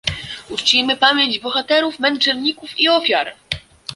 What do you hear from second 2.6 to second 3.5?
i ofiar!